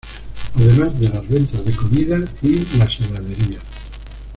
[0.55, 3.61] Además de las ventas de comida y las heladerías.